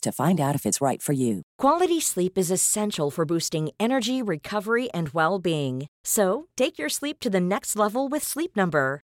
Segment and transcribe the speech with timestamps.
[0.00, 1.42] to find out if it's right for you.
[1.58, 5.86] Quality sleep is essential for boosting energy, recovery, and well being.
[6.04, 9.02] So, take your sleep to the next level with Sleep Number.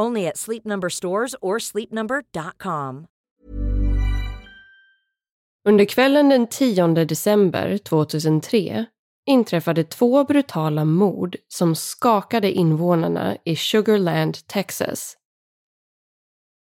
[0.00, 3.06] Only at Sleep Number stores or sleepnumber.com.
[5.68, 8.86] Under kvällen den 10 december 2003
[9.26, 15.16] inträffade två brutala mord som skakade invånarna i Sugarland, Texas.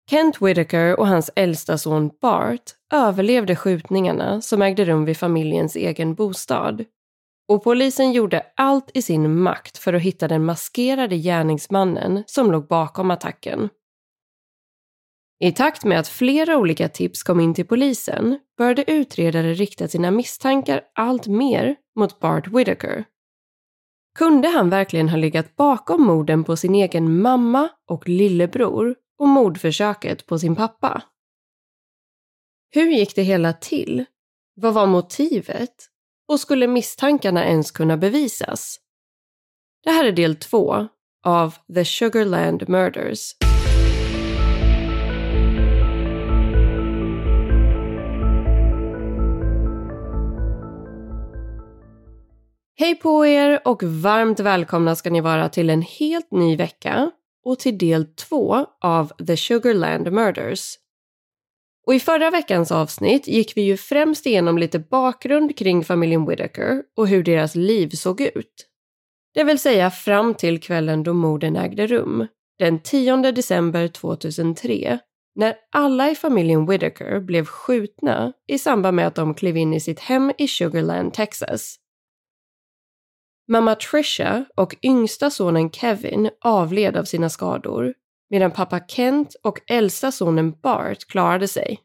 [0.10, 6.16] Kent Whitaker och hans äldsta son Bart överlevde skjutningarna som ägde rum vid familjens egen
[6.16, 6.86] bostad.
[7.48, 12.68] Och polisen gjorde allt i sin makt för att hitta den maskerade gärningsmannen som låg
[12.68, 13.70] bakom attacken.
[15.40, 20.12] I takt med att flera olika tips kom in till polisen började utredare rikta sina
[20.12, 23.06] misstankar allt mer mot Bart Whitaker.
[24.18, 30.26] Kunde han verkligen ha legat bakom morden på sin egen mamma och lillebror och mordförsöket
[30.26, 31.04] på sin pappa?
[32.70, 34.06] Hur gick det hela till?
[34.56, 35.90] Vad var motivet?
[36.30, 38.80] Och skulle misstankarna ens kunna bevisas?
[39.84, 40.88] Det här är del två
[41.26, 43.32] av The Sugarland Murders.
[52.80, 57.12] Hej på er och varmt välkomna ska ni vara till en helt ny vecka
[57.46, 60.78] och till del två av The Sugarland Murders.
[61.88, 66.84] Och i förra veckans avsnitt gick vi ju främst igenom lite bakgrund kring familjen Whitaker
[66.98, 68.68] och hur deras liv såg ut.
[69.34, 72.28] Det vill säga fram till kvällen då morden ägde rum,
[72.60, 75.00] den 10 december 2003,
[75.36, 79.80] när alla i familjen Whitaker blev skjutna i samband med att de klev in i
[79.80, 81.76] sitt hem i Sugarland, Texas.
[83.48, 87.94] Mamma Trisha och yngsta sonen Kevin avled av sina skador
[88.30, 91.80] medan pappa Kent och äldsta sonen Bart klarade sig.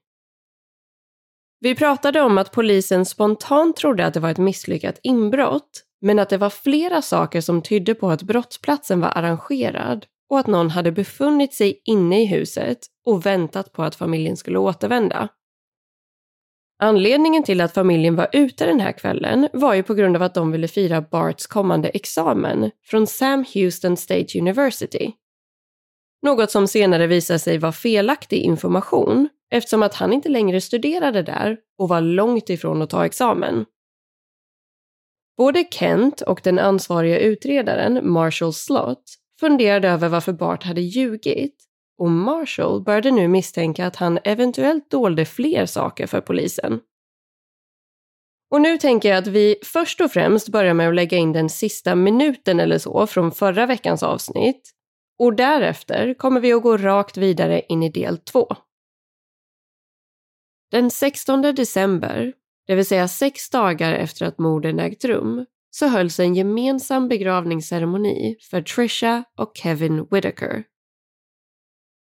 [1.61, 6.29] Vi pratade om att polisen spontant trodde att det var ett misslyckat inbrott men att
[6.29, 10.93] det var flera saker som tydde på att brottsplatsen var arrangerad och att någon hade
[10.93, 15.29] befunnit sig inne i huset och väntat på att familjen skulle återvända.
[16.79, 20.35] Anledningen till att familjen var ute den här kvällen var ju på grund av att
[20.35, 25.13] de ville fira Barts kommande examen från Sam Houston State University.
[26.23, 31.59] Något som senare visade sig vara felaktig information eftersom att han inte längre studerade där
[31.79, 33.65] och var långt ifrån att ta examen.
[35.37, 39.05] Både Kent och den ansvariga utredaren, Marshall Slott,
[39.41, 41.57] funderade över varför Bart hade ljugit
[41.99, 46.81] och Marshall började nu misstänka att han eventuellt dolde fler saker för polisen.
[48.51, 51.49] Och nu tänker jag att vi först och främst börjar med att lägga in den
[51.49, 54.73] sista minuten eller så från förra veckans avsnitt
[55.23, 58.47] och därefter kommer vi att gå rakt vidare in i del två.
[60.71, 62.33] Den 16 december,
[62.67, 68.37] det vill säga sex dagar efter att morden ägt rum, så hölls en gemensam begravningsceremoni
[68.51, 70.65] för Trisha och Kevin Whittaker.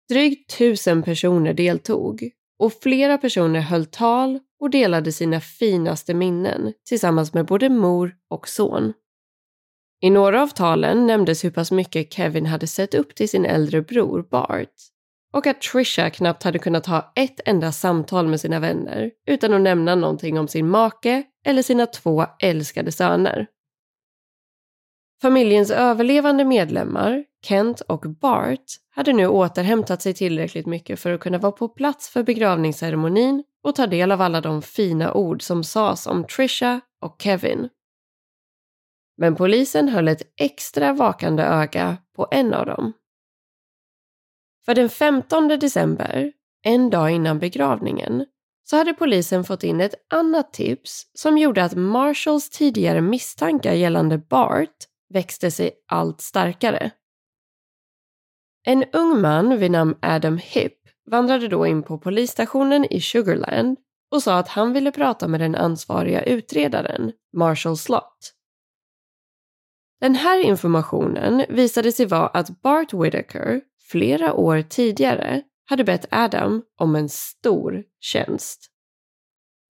[0.08, 7.34] Drygt tusen personer deltog och flera personer höll tal och delade sina finaste minnen tillsammans
[7.34, 8.92] med både mor och son.
[10.00, 13.82] I några av talen nämndes hur pass mycket Kevin hade sett upp till sin äldre
[13.82, 14.74] bror Bart
[15.32, 19.60] och att Trisha knappt hade kunnat ha ett enda samtal med sina vänner utan att
[19.60, 23.46] nämna någonting om sin make eller sina två älskade söner.
[25.22, 31.38] Familjens överlevande medlemmar, Kent och Bart, hade nu återhämtat sig tillräckligt mycket för att kunna
[31.38, 36.06] vara på plats för begravningsceremonin och ta del av alla de fina ord som sades
[36.06, 37.68] om Trisha och Kevin.
[39.18, 42.92] Men polisen höll ett extra vakande öga på en av dem.
[44.64, 46.32] För den 15 december,
[46.62, 48.26] en dag innan begravningen,
[48.64, 54.18] så hade polisen fått in ett annat tips som gjorde att Marshalls tidigare misstankar gällande
[54.18, 54.76] Bart
[55.08, 56.90] växte sig allt starkare.
[58.66, 60.78] En ung man vid namn Adam Hipp
[61.10, 63.76] vandrade då in på polisstationen i Sugarland
[64.10, 68.34] och sa att han ville prata med den ansvariga utredaren, Marshall Slott.
[70.00, 73.60] Den här informationen visade sig vara att Bart Whitaker
[73.90, 78.70] flera år tidigare hade bett Adam om en stor tjänst.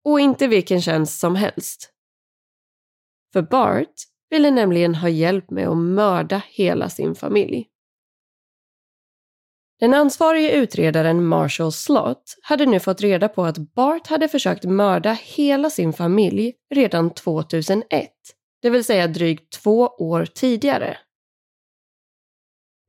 [0.06, 1.94] Och inte vilken tjänst som helst.
[3.34, 3.94] För Bart
[4.30, 7.68] ville nämligen ha hjälp med att mörda hela sin familj.
[9.80, 15.12] Den ansvarige utredaren Marshall Slott hade nu fått reda på att Bart hade försökt mörda
[15.12, 18.10] hela sin familj redan 2001,
[18.62, 20.98] det vill säga drygt två år tidigare.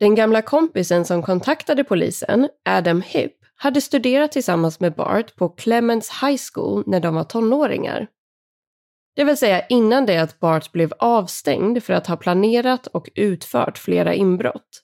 [0.00, 6.22] Den gamla kompisen som kontaktade polisen, Adam Hipp, hade studerat tillsammans med Bart på Clements
[6.22, 8.06] High School när de var tonåringar.
[9.16, 13.78] Det vill säga innan det att Bart blev avstängd för att ha planerat och utfört
[13.78, 14.82] flera inbrott.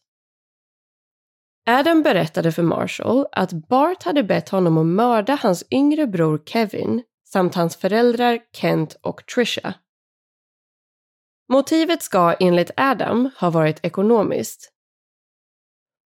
[1.69, 7.03] Adam berättade för Marshall att Bart hade bett honom att mörda hans yngre bror Kevin
[7.25, 9.75] samt hans föräldrar Kent och Trisha.
[11.48, 14.72] Motivet ska enligt Adam ha varit ekonomiskt.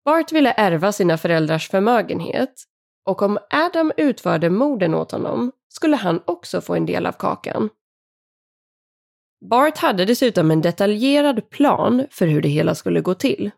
[0.04, 2.64] Bart ville ärva sina föräldrars förmögenhet
[3.04, 7.70] och om Adam utförde morden åt honom skulle han också få en del av kakan.
[9.50, 13.50] Bart hade dessutom en detaljerad plan för hur det hela skulle gå till.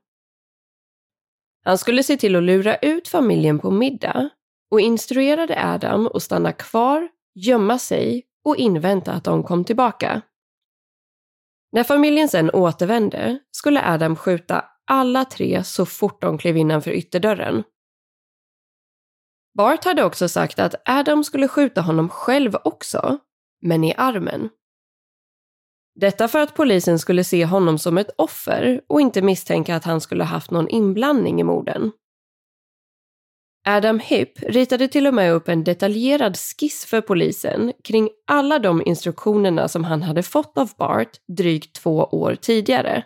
[1.65, 4.29] Han skulle se till att lura ut familjen på middag
[4.71, 10.23] och instruerade Adam att stanna kvar, gömma sig och invänta att de kom tillbaka.
[11.73, 17.65] När familjen sen återvände skulle Adam skjuta alla tre så fort de klev innanför ytterdörren.
[19.55, 23.19] Bart hade också sagt att Adam skulle skjuta honom själv också,
[23.63, 24.49] men i armen.
[25.95, 30.01] Detta för att polisen skulle se honom som ett offer och inte misstänka att han
[30.01, 31.93] skulle haft någon inblandning i morden.
[33.67, 38.83] Adam Hipp ritade till och med upp en detaljerad skiss för polisen kring alla de
[38.87, 43.05] instruktionerna som han hade fått av Bart drygt två år tidigare.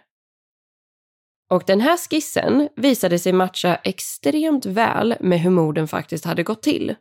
[1.50, 6.62] Och den här skissen visade sig matcha extremt väl med hur morden faktiskt hade gått
[6.62, 6.94] till.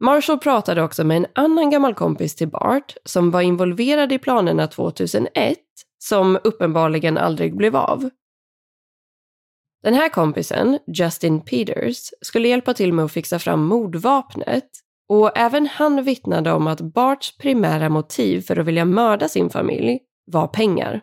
[0.00, 4.66] Marshall pratade också med en annan gammal kompis till Bart som var involverad i planerna
[4.66, 5.58] 2001
[5.98, 8.10] som uppenbarligen aldrig blev av.
[9.84, 14.70] Den här kompisen, Justin Peters, skulle hjälpa till med att fixa fram mordvapnet
[15.08, 20.00] och även han vittnade om att Barts primära motiv för att vilja mörda sin familj
[20.26, 21.00] var pengar.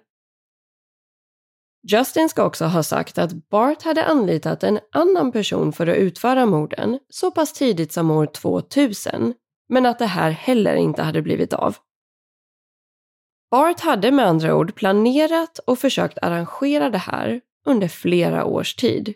[1.91, 6.45] Justin ska också ha sagt att Bart hade anlitat en annan person för att utföra
[6.45, 9.33] morden så pass tidigt som år 2000,
[9.69, 11.75] men att det här heller inte hade blivit av.
[13.51, 19.13] Bart hade med andra ord planerat och försökt arrangera det här under flera års tid.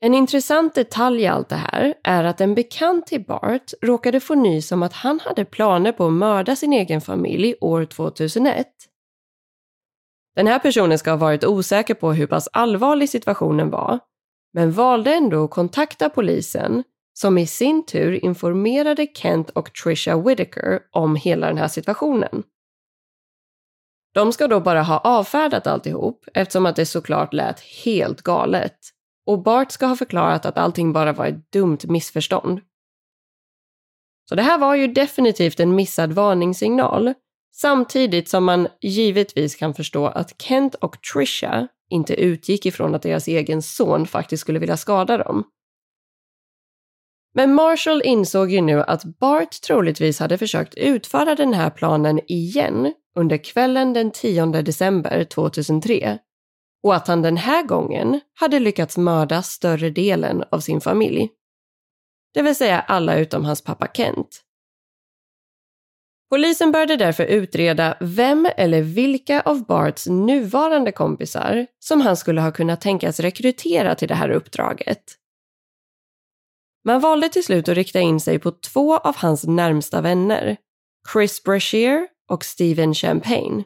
[0.00, 4.34] En intressant detalj i allt det här är att en bekant till Bart råkade få
[4.34, 8.66] nys om att han hade planer på att mörda sin egen familj år 2001
[10.38, 13.98] den här personen ska ha varit osäker på hur pass allvarlig situationen var,
[14.52, 16.84] men valde ändå att kontakta polisen
[17.14, 22.42] som i sin tur informerade Kent och Trisha Whitaker om hela den här situationen.
[24.18, 28.76] De ska då bara ha avfärdat alltihop eftersom att det såklart lät helt galet.
[29.26, 32.60] Och Bart ska ha förklarat att allting bara var ett dumt missförstånd.
[34.28, 37.14] Så det här var ju definitivt en missad varningssignal
[37.54, 43.28] Samtidigt som man givetvis kan förstå att Kent och Trisha inte utgick ifrån att deras
[43.28, 45.44] egen son faktiskt skulle vilja skada dem.
[47.34, 52.94] Men Marshall insåg ju nu att Bart troligtvis hade försökt utföra den här planen igen
[53.18, 56.18] under kvällen den 10 december 2003
[56.82, 61.28] och att han den här gången hade lyckats mörda större delen av sin familj.
[62.34, 64.44] det vill säga alla utom hans pappa Kent.
[66.30, 72.52] Polisen började därför utreda vem eller vilka av Barts nuvarande kompisar som han skulle ha
[72.52, 75.02] kunnat tänkas rekrytera till det här uppdraget.
[76.84, 80.56] Man valde till slut att rikta in sig på två av hans närmsta vänner,
[81.12, 83.64] Chris Brashear och Steven Champagne.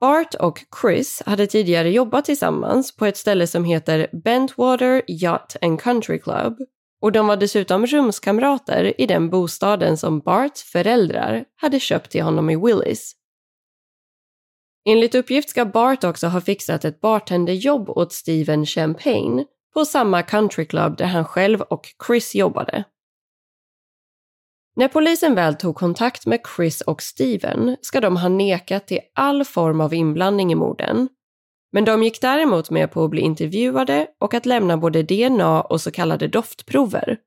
[0.00, 5.80] Bart och Chris hade tidigare jobbat tillsammans på ett ställe som heter Bentwater Yacht and
[5.80, 6.56] Country Club
[7.00, 12.50] och de var dessutom rumskamrater i den bostaden som Barts föräldrar hade köpt till honom
[12.50, 13.12] i Willis.
[14.88, 20.96] Enligt uppgift ska Bart också ha fixat ett bartenderjobb åt Steven Champagne på samma countryclub
[20.96, 22.84] där han själv och Chris jobbade.
[24.76, 29.44] När polisen väl tog kontakt med Chris och Steven ska de ha nekat till all
[29.44, 31.08] form av inblandning i morden.
[31.72, 35.80] Men de gick däremot med på att bli intervjuade och att lämna både DNA och
[35.80, 37.18] så kallade doftprover.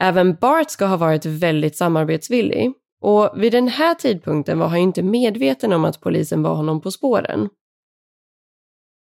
[0.00, 5.02] Även Bart ska ha varit väldigt samarbetsvillig och vid den här tidpunkten var han inte
[5.02, 7.48] medveten om att polisen var honom på spåren.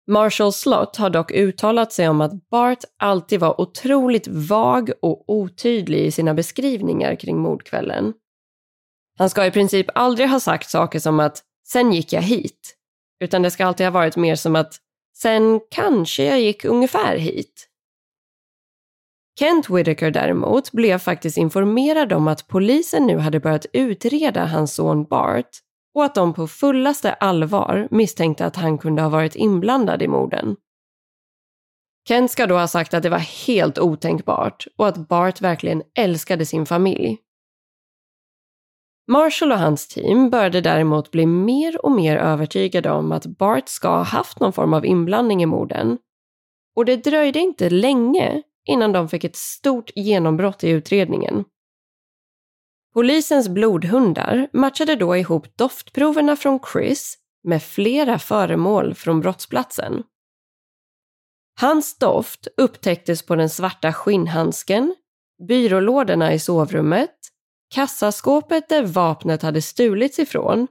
[0.08, 6.06] Marshall Slott har dock uttalat sig om att Bart alltid var otroligt vag och otydlig
[6.06, 8.14] i sina beskrivningar kring mordkvällen.
[9.18, 12.74] Han ska i princip aldrig ha sagt saker som att “sen gick jag hit”,
[13.24, 14.76] utan det ska alltid ha varit mer som att
[15.16, 17.68] “sen kanske jag gick ungefär hit”.
[19.38, 25.04] Kent Whitaker däremot blev faktiskt informerad om att polisen nu hade börjat utreda hans son
[25.04, 25.50] Bart
[25.98, 30.56] och att de på fullaste allvar misstänkte att han kunde ha varit inblandad i morden.
[32.08, 36.46] Kent ska då ha sagt att det var helt otänkbart och att Bart verkligen älskade
[36.46, 37.18] sin familj.
[39.10, 43.88] Marshall och hans team började däremot bli mer och mer övertygade om att Bart ska
[43.88, 45.98] ha haft någon form av inblandning i morden.
[46.76, 51.44] Och det dröjde inte länge innan de fick ett stort genombrott i utredningen.
[52.94, 60.02] Polisens blodhundar matchade då ihop doftproverna från Chris med flera föremål från brottsplatsen.
[61.60, 64.94] Hans doft upptäcktes på den svarta skinnhandsken,
[65.48, 67.14] byrålådorna i sovrummet,
[67.74, 70.66] kassaskåpet där vapnet hade stulits ifrån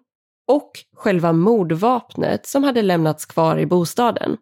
[0.48, 4.38] och själva mordvapnet som hade lämnats kvar i bostaden.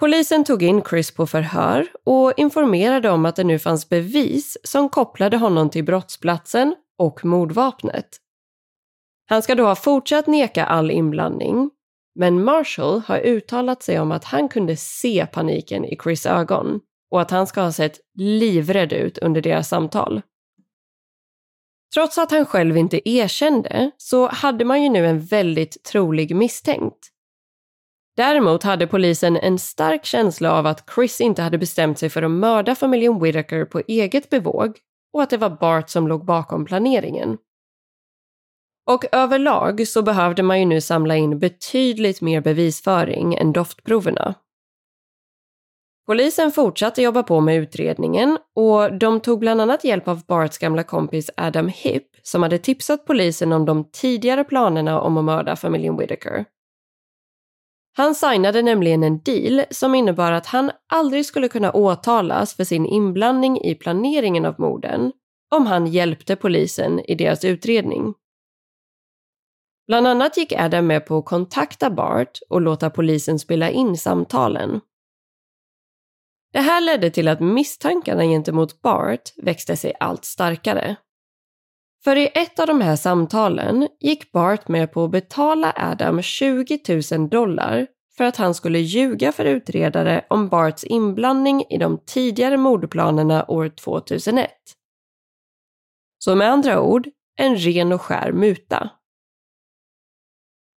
[0.00, 4.88] Polisen tog in Chris på förhör och informerade om att det nu fanns bevis som
[4.88, 8.08] kopplade honom till brottsplatsen och mordvapnet.
[9.26, 11.70] Han ska då ha fortsatt neka all inblandning,
[12.14, 16.80] men Marshall har uttalat sig om att han kunde se paniken i Chris ögon
[17.10, 20.22] och att han ska ha sett livrädd ut under deras samtal.
[21.94, 27.10] Trots att han själv inte erkände så hade man ju nu en väldigt trolig misstänkt.
[28.16, 32.30] Däremot hade polisen en stark känsla av att Chris inte hade bestämt sig för att
[32.30, 34.78] mörda familjen Whitaker på eget bevåg
[35.12, 37.38] och att det var Bart som låg bakom planeringen.
[38.90, 44.34] Och överlag så behövde man ju nu samla in betydligt mer bevisföring än doftproverna.
[46.06, 50.82] Polisen fortsatte jobba på med utredningen och de tog bland annat hjälp av Barts gamla
[50.82, 55.96] kompis Adam Hipp som hade tipsat polisen om de tidigare planerna om att mörda familjen
[55.96, 56.44] Whitaker.
[57.92, 62.86] Han signade nämligen en deal som innebar att han aldrig skulle kunna åtalas för sin
[62.86, 65.12] inblandning i planeringen av morden
[65.50, 68.14] om han hjälpte polisen i deras utredning.
[69.86, 74.80] Bland annat gick Adam med på att kontakta Bart och låta polisen spela in samtalen.
[76.52, 80.96] Det här ledde till att misstankarna gentemot Bart växte sig allt starkare.
[82.04, 86.80] För i ett av de här samtalen gick Bart med på att betala Adam 20
[87.12, 92.56] 000 dollar för att han skulle ljuga för utredare om Barts inblandning i de tidigare
[92.56, 94.50] mordplanerna år 2001.
[96.18, 98.90] Så med andra ord, en ren och skär muta.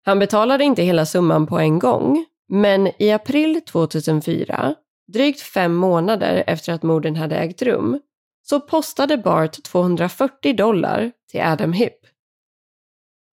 [0.05, 4.75] Han betalade inte hela summan på en gång, men i april 2004,
[5.13, 7.99] drygt fem månader efter att morden hade ägt rum,
[8.43, 11.99] så postade Bart 240 dollar till Adam Hipp.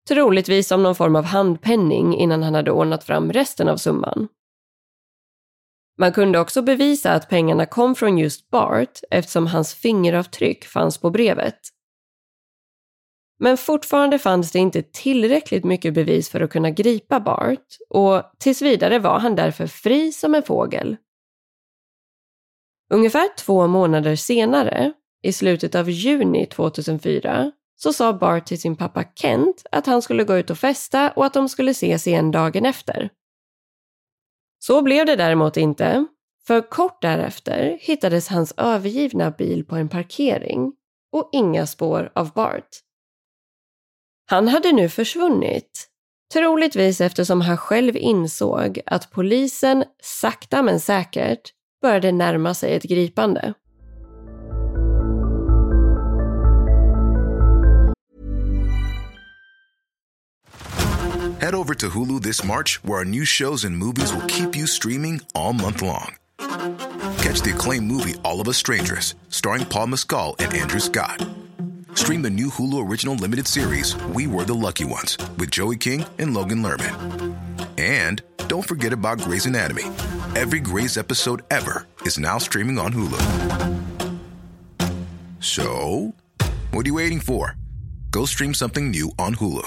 [0.09, 4.29] Troligtvis som någon form av handpenning innan han hade ordnat fram resten av summan.
[5.99, 11.11] Man kunde också bevisa att pengarna kom från just Bart eftersom hans fingeravtryck fanns på
[11.11, 11.59] brevet.
[13.39, 18.63] Men fortfarande fanns det inte tillräckligt mycket bevis för att kunna gripa Bart och tills
[18.63, 20.97] vidare var han därför fri som en fågel.
[22.91, 29.05] Ungefär två månader senare, i slutet av juni 2004, så sa Bart till sin pappa
[29.15, 32.67] Kent att han skulle gå ut och festa och att de skulle ses igen dagen
[32.67, 33.11] efter.
[34.59, 36.07] Så blev det däremot inte,
[36.47, 40.73] För kort därefter hittades hans övergivna bil på en parkering
[41.13, 42.69] och inga spår av Bart.
[44.31, 45.89] Han hade nu försvunnit,
[46.33, 51.53] troligtvis eftersom han själv insåg att polisen sakta men säkert
[51.83, 53.55] började närma sig ett gripande.
[61.41, 64.67] Head over to Hulu this March, where our new shows and movies will keep you
[64.67, 66.17] streaming all month long.
[67.23, 71.25] Catch the acclaimed movie All of Us Strangers, starring Paul Mescal and Andrew Scott.
[71.95, 76.05] Stream the new Hulu original limited series We Were the Lucky Ones with Joey King
[76.19, 77.37] and Logan Lerman.
[77.79, 79.85] And don't forget about Grey's Anatomy.
[80.37, 83.23] Every Grey's episode ever is now streaming on Hulu.
[85.41, 86.13] So,
[86.73, 87.57] what are you waiting for?
[88.11, 89.67] Go stream something new on Hulu.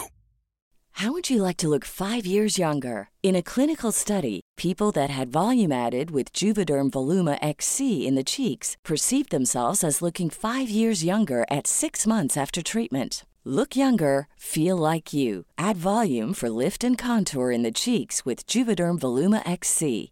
[0.91, 3.09] How would you like to look five years younger?
[3.23, 8.23] In a clinical study, people that had volume added with Juvederm Voluma XC in the
[8.23, 13.25] cheeks perceived themselves as looking five years younger at six months after treatment.
[13.43, 15.45] Look younger, feel like you.
[15.57, 20.11] Add volume for lift and contour in the cheeks with Juvederm Voluma XC.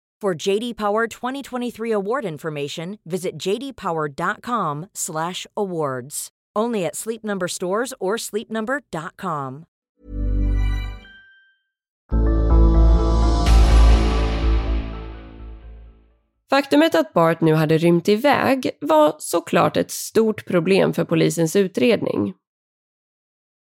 [0.21, 6.29] For JD Power 2023 award information, visit jdpower.com/awards.
[6.59, 9.65] Only at Sleep Number stores or sleepnumber.com.
[16.49, 22.33] Faktumet att Bart nu hade rymt iväg var såklart ett stort problem för polisens utredning.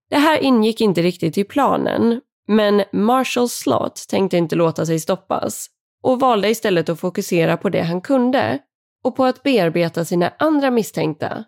[0.09, 5.69] Det här ingick inte riktigt i planen, men Marshall Slott tänkte inte låta sig stoppas
[6.07, 8.59] och valde istället att fokusera på det han kunde
[9.03, 11.43] och på att bearbeta sina andra misstänkta,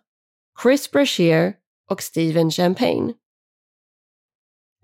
[0.63, 1.53] Chris Brashear
[1.91, 3.13] och Steven Champagne.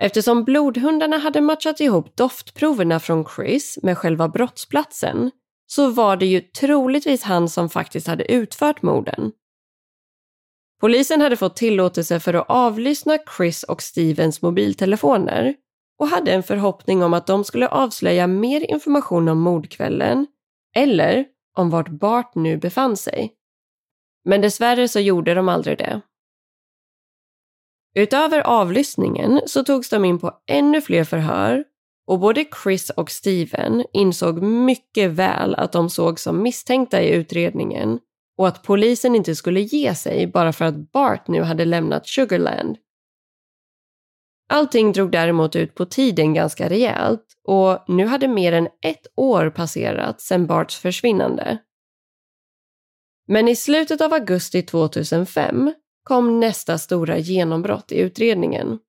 [0.01, 5.31] Eftersom blodhundarna hade matchat ihop doftproverna från Chris med själva brottsplatsen
[5.67, 9.31] så var det ju troligtvis han som faktiskt hade utfört morden.
[10.81, 15.55] Polisen hade fått tillåtelse för att avlyssna Chris och Stevens mobiltelefoner
[15.99, 20.27] och hade en förhoppning om att de skulle avslöja mer information om mordkvällen
[20.75, 21.25] eller
[21.57, 23.33] om vart Bart nu befann sig.
[24.25, 26.01] Men dessvärre så gjorde de aldrig det.
[27.95, 31.63] Utöver avlyssningen så togs de in på ännu fler förhör
[32.07, 37.99] och både Chris och Steven insåg mycket väl att de såg som misstänkta i utredningen
[38.37, 42.77] och att polisen inte skulle ge sig bara för att Bart nu hade lämnat Sugarland.
[44.49, 49.49] Allting drog däremot ut på tiden ganska rejält och nu hade mer än ett år
[49.49, 51.57] passerat sedan Barts försvinnande.
[53.27, 58.79] Men i slutet av augusti 2005 kom nästa stora genombrott i utredningen.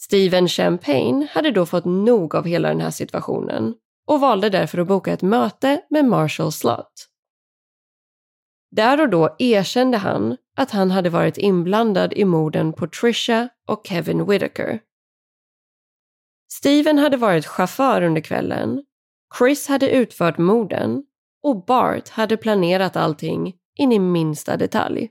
[0.00, 3.74] Steven Champagne hade då fått nog av hela den här situationen
[4.06, 7.08] och valde därför att boka ett möte med Marshall Slott.
[8.70, 13.86] Där och då erkände han att han hade varit inblandad i morden på Trisha och
[13.86, 14.80] Kevin Whitaker.
[16.52, 18.84] Steven hade varit chaufför under kvällen,
[19.38, 21.04] Chris hade utfört morden
[21.42, 25.10] och Bart hade planerat allting in i minsta detalj.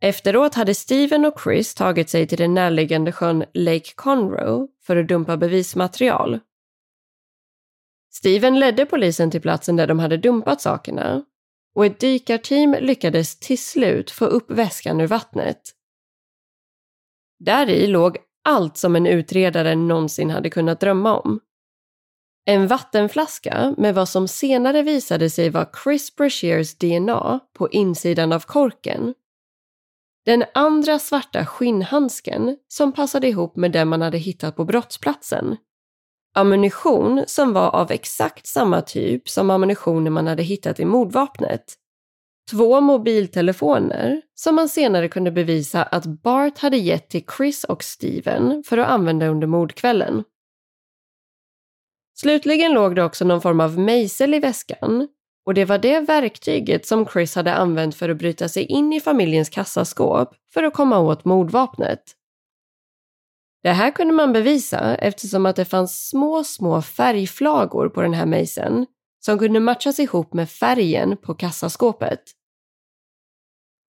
[0.00, 5.08] Efteråt hade Steven och Chris tagit sig till den närliggande sjön Lake Conroe för att
[5.08, 6.40] dumpa bevismaterial.
[8.12, 11.24] Steven ledde polisen till platsen där de hade dumpat sakerna
[11.76, 15.60] och ett dykarteam lyckades till slut få upp väskan ur vattnet.
[17.38, 21.40] Där i låg allt som en utredare någonsin hade kunnat drömma om.
[22.44, 28.40] En vattenflaska med vad som senare visade sig vara Chris Brashears DNA på insidan av
[28.40, 29.14] korken.
[30.24, 35.56] Den andra svarta skinnhandsken som passade ihop med den man hade hittat på brottsplatsen.
[36.36, 41.74] Ammunition som var av exakt samma typ som ammunitionen man hade hittat i mordvapnet.
[42.50, 48.62] Två mobiltelefoner som man senare kunde bevisa att Bart hade gett till Chris och Steven
[48.66, 50.24] för att använda under mordkvällen.
[52.14, 55.08] Slutligen låg det också någon form av mejsel i väskan
[55.46, 59.00] och det var det verktyget som Chris hade använt för att bryta sig in i
[59.00, 62.15] familjens kassaskåp för att komma åt mordvapnet.
[63.66, 68.26] Det här kunde man bevisa eftersom att det fanns små, små färgflagor på den här
[68.26, 68.86] mejseln
[69.24, 72.20] som kunde matchas ihop med färgen på kassaskåpet.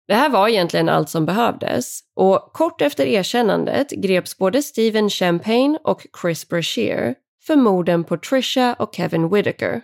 [0.08, 5.78] Det här var egentligen allt som behövdes och kort efter erkännandet greps både Steven Champagne
[5.84, 7.14] och Chris Brashear
[7.46, 9.82] för morden på Trisha och Kevin Whittaker.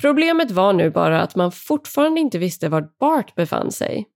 [0.00, 4.08] Problemet var nu bara att man fortfarande inte visste var Bart befann sig.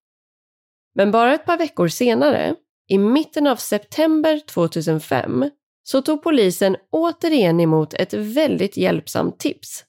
[0.95, 2.55] Men bara ett par veckor senare,
[2.93, 5.51] i mitten av september 2005,
[5.83, 9.85] så tog polisen återigen emot ett väldigt hjälpsamt tips.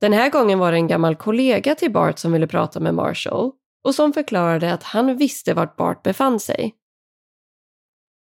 [0.00, 3.52] Den här gången var det en gammal kollega till Bart som ville prata med Marshall
[3.84, 6.74] och som förklarade att han visste vart Bart befann sig.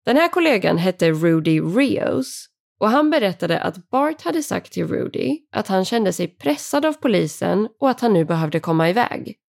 [0.06, 2.48] Den här kollegan hette Rudy Rios
[2.80, 6.94] och han berättade att Bart hade sagt till Rudy att han kände sig pressad av
[6.94, 9.40] polisen och att han nu behövde komma iväg.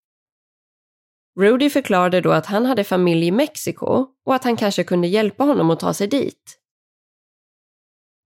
[1.41, 5.45] Rudy förklarade då att han hade familj i Mexiko och att han kanske kunde hjälpa
[5.45, 6.59] honom att ta sig dit.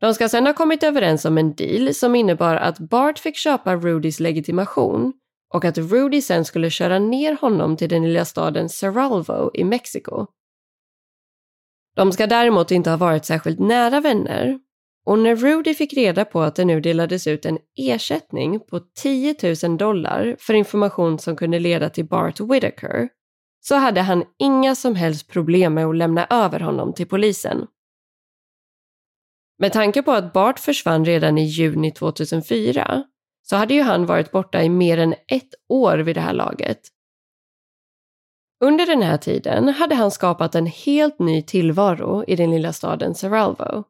[0.01, 3.77] De ska sedan ha kommit överens om en deal som innebar att Bart fick köpa
[3.77, 5.12] Rudys legitimation
[5.55, 10.27] och att Rudy sen skulle köra ner honom till den lilla staden Ceralvo i Mexiko.
[11.97, 14.59] De ska däremot inte ha varit särskilt nära vänner
[15.09, 19.35] och när Rudy fick reda på att det nu delades ut en ersättning på 10
[19.62, 23.09] 000 dollar för information som kunde leda till Bart Whitaker
[23.61, 27.66] så hade han inga som helst problem med att lämna över honom till polisen.
[29.59, 33.05] Med tanke på att Bart försvann redan i juni 2004
[33.42, 36.81] så hade ju han varit borta i mer än ett år vid det här laget.
[38.64, 43.14] Under den här tiden hade han skapat en helt ny tillvaro i den lilla staden
[43.14, 43.85] Seralvo.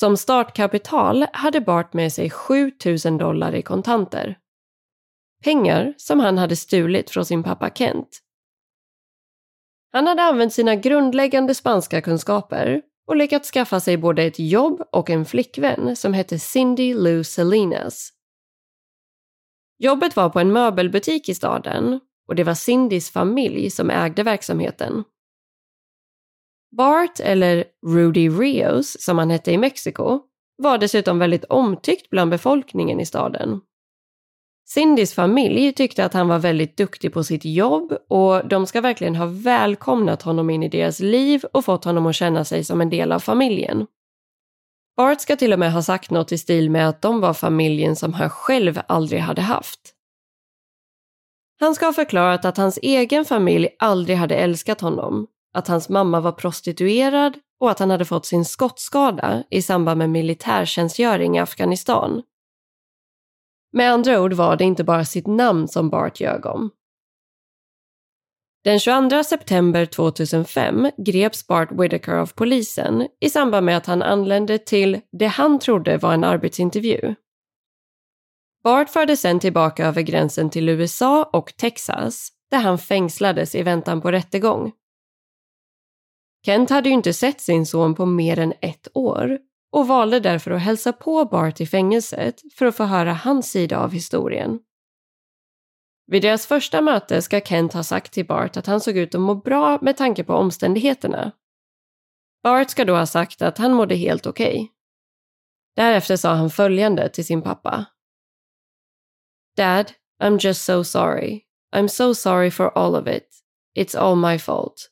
[0.00, 4.38] Som startkapital hade Bart med sig 7000 dollar i kontanter.
[5.44, 8.20] Pengar som han hade stulit från sin pappa Kent.
[9.92, 15.10] Han hade använt sina grundläggande spanska kunskaper och lyckats skaffa sig både ett jobb och
[15.10, 18.10] en flickvän som hette Cindy Lou Salinas.
[19.78, 25.04] Jobbet var på en möbelbutik i staden och det var Cindys familj som ägde verksamheten.
[26.76, 30.20] Bart, eller Rudy Rios som han hette i Mexiko,
[30.62, 33.60] var dessutom väldigt omtyckt bland befolkningen i staden.
[34.68, 39.16] Cindys familj tyckte att han var väldigt duktig på sitt jobb och de ska verkligen
[39.16, 42.90] ha välkomnat honom in i deras liv och fått honom att känna sig som en
[42.90, 43.86] del av familjen.
[44.96, 47.96] Bart ska till och med ha sagt något i stil med att de var familjen
[47.96, 49.80] som han själv aldrig hade haft.
[51.60, 56.20] Han ska ha förklarat att hans egen familj aldrig hade älskat honom, att hans mamma
[56.20, 62.22] var prostituerad och att han hade fått sin skottskada i samband med militärtjänstgöring i Afghanistan.
[63.72, 66.70] Med andra ord var det inte bara sitt namn som Bart ljög om.
[68.64, 74.58] Den 22 september 2005 greps Bart Whitaker av polisen i samband med att han anlände
[74.58, 77.14] till det han trodde var en arbetsintervju.
[78.64, 84.00] Bart fördes sedan tillbaka över gränsen till USA och Texas där han fängslades i väntan
[84.00, 84.72] på rättegång.
[86.44, 89.38] Kent hade ju inte sett sin son på mer än ett år
[89.72, 93.78] och valde därför att hälsa på Bart i fängelset för att få höra hans sida
[93.78, 94.58] av historien.
[96.06, 99.20] Vid deras första möte ska Kent ha sagt till Bart att han såg ut att
[99.20, 101.32] må bra med tanke på omständigheterna.
[102.42, 104.54] Bart ska då ha sagt att han mådde helt okej.
[104.54, 104.68] Okay.
[105.76, 107.86] Därefter sa han följande till sin pappa.
[109.56, 111.44] Dad, I'm just so sorry.
[111.74, 113.28] I'm so sorry for all of it.
[113.76, 114.90] It's all my fault.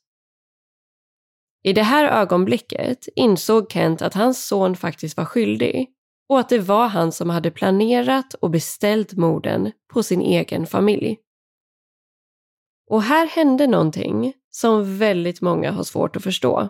[1.68, 5.88] I det här ögonblicket insåg Kent att hans son faktiskt var skyldig
[6.28, 11.18] och att det var han som hade planerat och beställt morden på sin egen familj.
[12.90, 16.68] Och här hände någonting som väldigt många har svårt att förstå.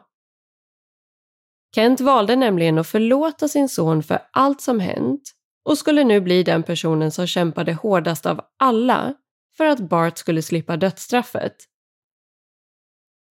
[1.74, 5.22] Kent valde nämligen att förlåta sin son för allt som hänt
[5.64, 9.14] och skulle nu bli den personen som kämpade hårdast av alla
[9.56, 11.56] för att Bart skulle slippa dödsstraffet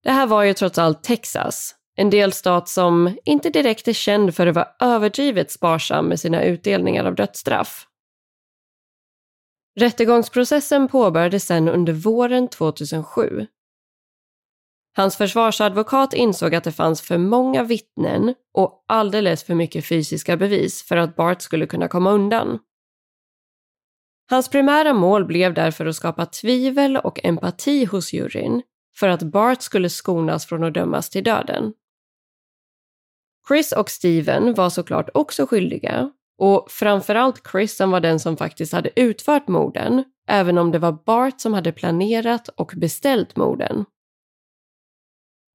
[0.04, 4.48] det här var ju trots allt Texas, en delstat som inte direkt är känd för
[4.48, 7.88] att vara överdrivet sparsam med sina utdelningar av dödsstraff.
[9.80, 13.48] Rättegångsprocessen påbörjades sedan under våren 2007.
[14.96, 20.84] Hans försvarsadvokat insåg att det fanns för många vittnen och alldeles för mycket fysiska bevis
[20.84, 22.60] för att Bart skulle kunna komma undan.
[24.30, 28.62] Hans primära mål blev därför att skapa tvivel och empati hos juryn
[29.00, 31.74] för att Bart skulle skonas från att dömas till döden.
[33.48, 38.74] Chris och Steven var såklart också skyldiga och framförallt Chris som var den som faktiskt
[38.74, 43.86] hade utfört morden, även om det var Bart som hade planerat och beställt morden.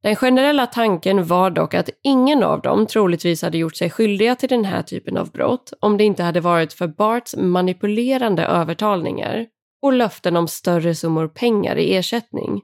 [0.02, 4.48] Den generella tanken var dock att ingen av dem troligtvis hade gjort sig skyldiga till
[4.48, 9.46] den här typen av brott om det inte hade varit för Barts manipulerande övertalningar
[9.82, 12.60] och löften om större summor pengar i ersättning.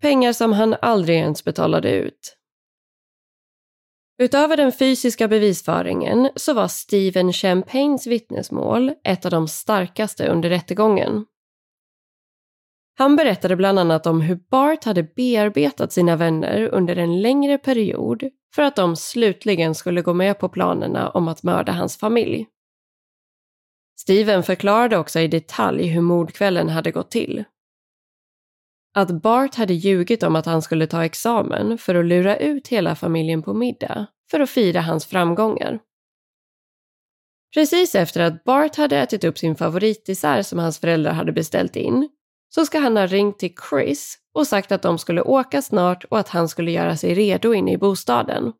[0.00, 2.36] Pengar som han aldrig ens betalade ut.
[4.18, 11.24] Utöver den fysiska bevisföringen så var Steven Champagnes vittnesmål ett av de starkaste under rättegången.
[12.98, 18.30] Han berättade bland annat om hur Bart hade bearbetat sina vänner under en längre period
[18.54, 22.46] för att de slutligen skulle gå med på planerna om att mörda hans familj.
[24.00, 27.44] Steven förklarade också i detalj hur mordkvällen hade gått till.
[28.96, 32.94] Att Bart hade ljugit om att han skulle ta examen för att lura ut hela
[32.94, 35.80] familjen på middag för att fira hans framgångar.
[37.54, 42.08] Precis efter att Bart hade ätit upp sin favoritdessert som hans föräldrar hade beställt in
[42.54, 46.18] så ska han ha ringt till Chris och sagt att de skulle åka snart och
[46.18, 48.52] att han skulle göra sig redo inne i bostaden.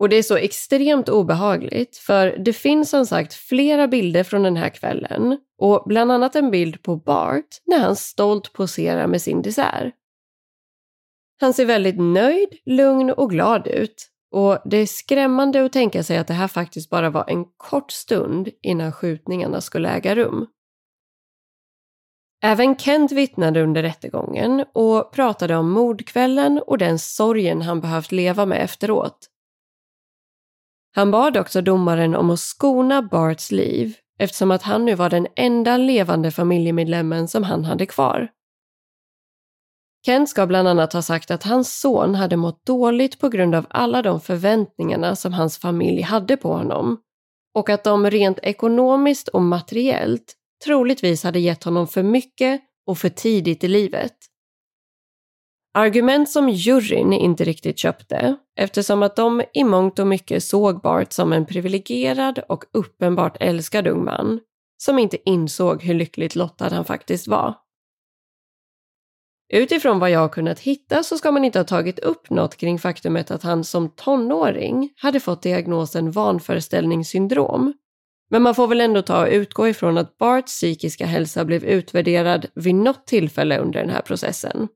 [0.00, 4.56] Och det är så extremt obehagligt för det finns som sagt flera bilder från den
[4.56, 9.42] här kvällen och bland annat en bild på Bart när han stolt poserar med sin
[9.42, 9.94] dessert.
[11.40, 16.18] Han ser väldigt nöjd, lugn och glad ut och det är skrämmande att tänka sig
[16.18, 20.46] att det här faktiskt bara var en kort stund innan skjutningarna skulle äga rum.
[22.42, 28.46] Även Kent vittnade under rättegången och pratade om mordkvällen och den sorgen han behövt leva
[28.46, 29.30] med efteråt.
[30.94, 35.26] Han bad också domaren om att skona Barts liv eftersom att han nu var den
[35.36, 38.28] enda levande familjemedlemmen som han hade kvar.
[40.06, 43.66] Kent ska bland annat ha sagt att hans son hade mått dåligt på grund av
[43.70, 47.00] alla de förväntningarna som hans familj hade på honom
[47.54, 53.08] och att de rent ekonomiskt och materiellt troligtvis hade gett honom för mycket och för
[53.08, 54.14] tidigt i livet.
[55.74, 61.12] Argument som juryn inte riktigt köpte eftersom att de i mångt och mycket såg Bart
[61.12, 64.40] som en privilegierad och uppenbart älskad ung man
[64.82, 67.54] som inte insåg hur lyckligt lottad han faktiskt var.
[69.52, 72.78] Utifrån vad jag har kunnat hitta så ska man inte ha tagit upp något kring
[72.78, 77.72] faktumet att han som tonåring hade fått diagnosen vanföreställningssyndrom
[78.30, 82.46] men man får väl ändå ta och utgå ifrån att Barts psykiska hälsa blev utvärderad
[82.54, 84.68] vid något tillfälle under den här processen.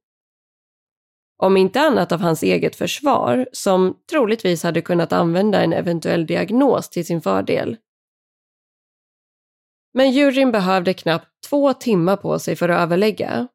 [1.37, 6.91] Om inte annat av hans eget försvar, som troligtvis hade kunnat använda en eventuell diagnos
[6.91, 7.77] till sin fördel.
[9.95, 13.49] Men juryn behövde knappt två timmar på sig för att överlägga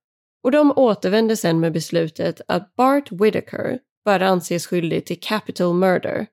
[0.44, 6.28] och de återvände sen med beslutet att Bart Whitaker bör anses skyldig till capital murder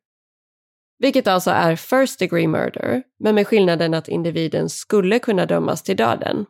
[0.99, 5.97] vilket alltså är first degree murder, men med skillnaden att individen skulle kunna dömas till
[5.97, 6.47] döden.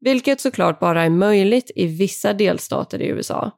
[0.00, 3.50] Vilket såklart bara är möjligt i vissa delstater i USA.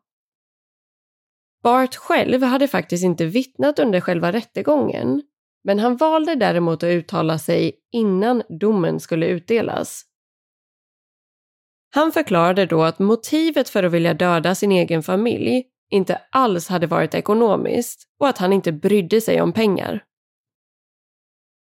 [1.62, 5.22] Bart själv hade faktiskt inte vittnat under själva rättegången,
[5.64, 10.04] men han valde däremot att uttala sig innan domen skulle utdelas.
[11.94, 16.86] Han förklarade då att motivet för att vilja döda sin egen familj inte alls hade
[16.86, 20.04] varit ekonomiskt och att han inte brydde sig om pengar.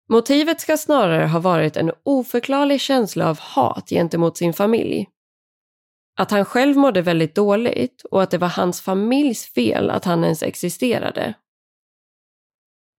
[0.09, 5.09] Motivet ska snarare ha varit en oförklarlig känsla av hat gentemot sin familj.
[6.19, 10.25] Att han själv mådde väldigt dåligt och att det var hans familjs fel att han
[10.25, 11.35] ens existerade.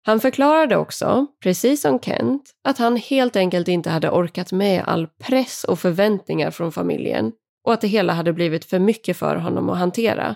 [0.06, 5.08] Han förklarade också, precis som Kent, att han helt enkelt inte hade orkat med all
[5.08, 7.32] press och förväntningar från familjen
[7.63, 10.36] och att det hela hade blivit för mycket för honom att hantera.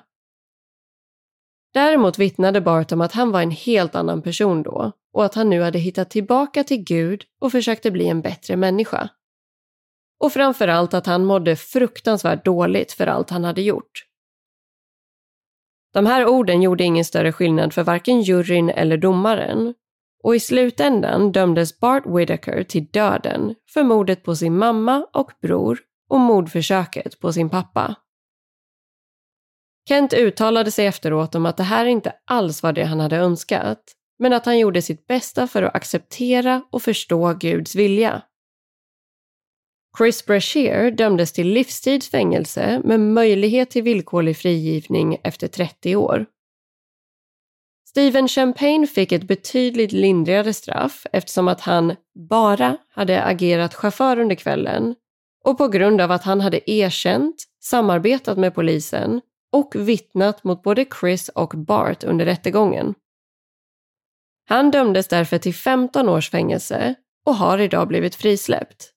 [1.74, 5.50] Däremot vittnade Bart om att han var en helt annan person då och att han
[5.50, 9.10] nu hade hittat tillbaka till Gud och försökte bli en bättre människa.
[10.20, 14.06] Och framförallt att han mådde fruktansvärt dåligt för allt han hade gjort.
[15.94, 19.74] De här orden gjorde ingen större skillnad för varken juryn eller domaren
[20.24, 25.80] och i slutändan dömdes Bart Whitaker till döden för mordet på sin mamma och bror
[26.10, 27.96] och mordförsöket på sin pappa.
[29.88, 33.84] Kent uttalade sig efteråt om att det här inte alls var det han hade önskat,
[34.20, 38.22] men att han gjorde sitt bästa för att acceptera och förstå Guds vilja.
[39.98, 46.26] Chris Brashear dömdes till livstidsfängelse med möjlighet till villkorlig frigivning efter 30 år.
[47.90, 51.96] Stephen Champagne fick ett betydligt lindrigare straff eftersom att han
[52.30, 54.96] bara hade agerat chaufför under kvällen
[55.44, 59.22] och på grund av att han hade erkänt, samarbetat med polisen
[59.54, 62.94] och vittnat mot både Chris och Bart under rättegången.
[64.50, 68.90] Han dömdes därför till 15 års fängelse och har idag blivit frisläppt.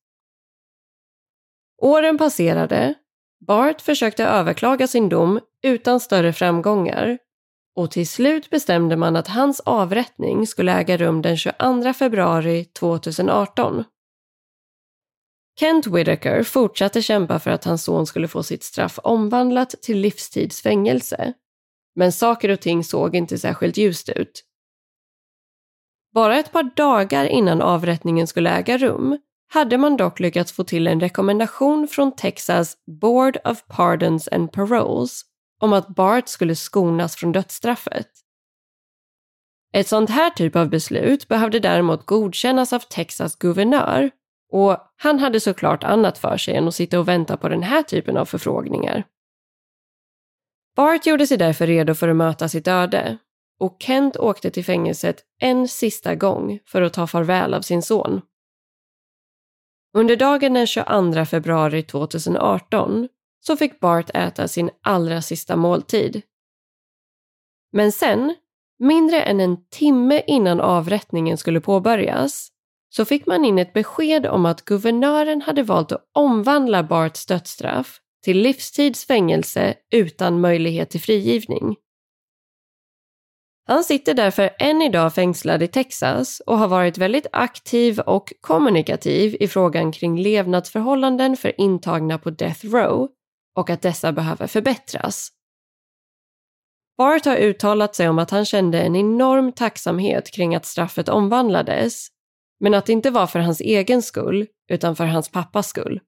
[1.82, 2.94] Åren passerade,
[3.46, 7.18] Bart försökte överklaga sin dom utan större framgångar
[7.76, 13.84] och till slut bestämde man att hans avrättning skulle äga rum den 22 februari 2018.
[15.58, 21.32] Kent Whitaker fortsatte kämpa för att hans son skulle få sitt straff omvandlat till livstidsfängelse.
[21.94, 24.44] Men saker och ting såg inte särskilt ljust ut.
[26.14, 30.86] Bara ett par dagar innan avrättningen skulle äga rum hade man dock lyckats få till
[30.86, 35.22] en rekommendation från Texas Board of Pardons and Paroles
[35.60, 38.08] om att Bart skulle skonas från dödsstraffet.
[39.72, 44.10] Ett sånt här typ av beslut behövde däremot godkännas av Texas guvernör
[44.52, 47.82] och han hade såklart annat för sig än att sitta och vänta på den här
[47.82, 49.04] typen av förfrågningar.
[50.76, 53.18] Bart gjorde sig därför redo för att möta sitt öde
[53.60, 58.20] och Kent åkte till fängelset en sista gång för att ta farväl av sin son.
[59.94, 63.08] Under dagen den 22 februari 2018
[63.40, 66.22] så fick Bart äta sin allra sista måltid.
[67.72, 68.34] Men sen,
[68.78, 72.48] mindre än en timme innan avrättningen skulle påbörjas,
[72.96, 78.00] så fick man in ett besked om att guvernören hade valt att omvandla Barts dödsstraff
[78.24, 81.76] till livstidsfängelse utan möjlighet till frigivning.
[83.68, 89.36] Han sitter därför än idag fängslad i Texas och har varit väldigt aktiv och kommunikativ
[89.40, 93.08] i frågan kring levnadsförhållanden för intagna på Death Row
[93.56, 95.28] och att dessa behöver förbättras.
[96.98, 102.15] Bart har uttalat sig om att han kände en enorm tacksamhet kring att straffet omvandlades,
[102.60, 106.00] men att det inte var för hans egen skull, utan för hans pappas skull.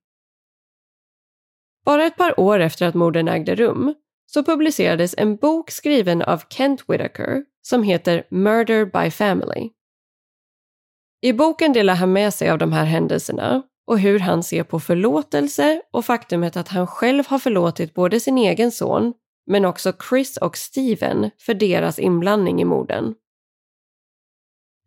[1.84, 3.94] Bara ett par år efter att morden ägde rum
[4.26, 9.70] så publicerades en bok skriven av Kent Whitaker som heter Murder by Family.
[11.20, 14.80] I boken delar han med sig av de här händelserna och hur han ser på
[14.80, 19.14] förlåtelse och faktumet att han själv har förlåtit både sin egen son
[19.46, 23.14] men också Chris och Steven för deras inblandning i morden.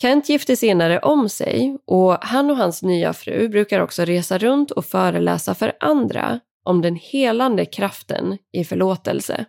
[0.02, 4.72] Kent gifte senare om sig och han och hans nya fru brukar också resa runt
[4.72, 9.46] och föreläsa för andra om den helande kraften i förlåtelse.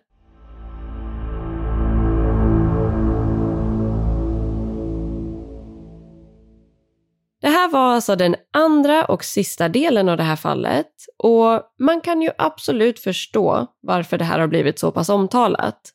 [7.41, 12.01] Det här var alltså den andra och sista delen av det här fallet och man
[12.01, 15.93] kan ju absolut förstå varför det här har blivit så pass omtalat.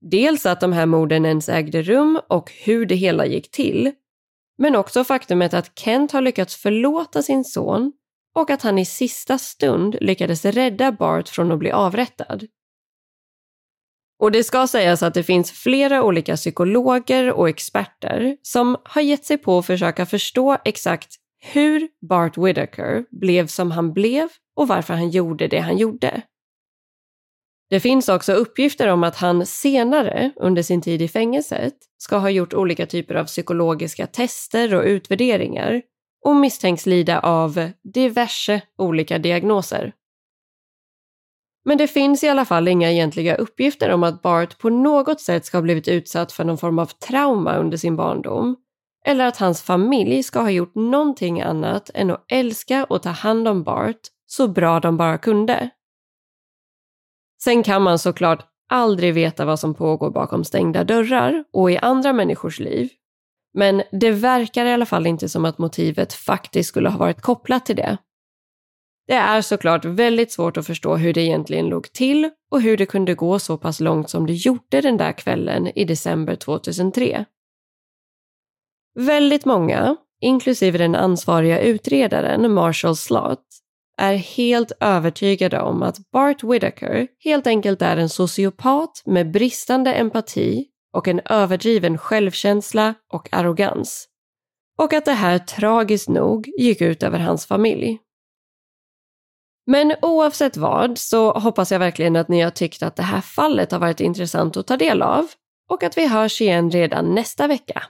[0.00, 3.92] Dels att de här morden ens ägde rum och hur det hela gick till,
[4.58, 7.92] men också faktumet att Kent har lyckats förlåta sin son
[8.34, 12.46] och att han i sista stund lyckades rädda Bart från att bli avrättad.
[14.18, 19.24] Och det ska sägas att det finns flera olika psykologer och experter som har gett
[19.24, 24.94] sig på att försöka förstå exakt hur Bart Whitaker blev som han blev och varför
[24.94, 26.22] han gjorde det han gjorde.
[27.70, 32.30] Det finns också uppgifter om att han senare under sin tid i fängelset ska ha
[32.30, 35.82] gjort olika typer av psykologiska tester och utvärderingar
[36.24, 39.92] och misstänks lida av diverse olika diagnoser.
[41.64, 45.44] Men det finns i alla fall inga egentliga uppgifter om att Bart på något sätt
[45.44, 48.56] ska ha blivit utsatt för någon form av trauma under sin barndom
[49.06, 53.48] eller att hans familj ska ha gjort någonting annat än att älska och ta hand
[53.48, 55.70] om Bart så bra de bara kunde.
[57.42, 62.12] Sen kan man såklart aldrig veta vad som pågår bakom stängda dörrar och i andra
[62.12, 62.90] människors liv.
[63.54, 67.66] Men det verkar i alla fall inte som att motivet faktiskt skulle ha varit kopplat
[67.66, 67.98] till det.
[69.06, 72.86] Det är såklart väldigt svårt att förstå hur det egentligen låg till och hur det
[72.86, 77.24] kunde gå så pass långt som det gjorde den där kvällen i december 2003.
[78.94, 83.46] Väldigt många, inklusive den ansvariga utredaren Marshall Slott,
[83.96, 90.66] är helt övertygade om att Bart Whitaker helt enkelt är en sociopat med bristande empati
[90.92, 94.08] och en överdriven självkänsla och arrogans.
[94.78, 97.98] Och att det här tragiskt nog gick ut över hans familj.
[99.66, 103.72] Men oavsett vad så hoppas jag verkligen att ni har tyckt att det här fallet
[103.72, 105.26] har varit intressant att ta del av
[105.70, 107.82] och att vi hörs igen redan nästa vecka.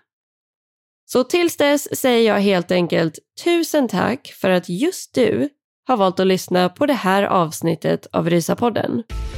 [1.04, 5.48] Så tills dess säger jag helt enkelt tusen tack för att just du
[5.86, 8.90] har valt att lyssna på det här avsnittet av Rysapodden.
[8.90, 9.35] podden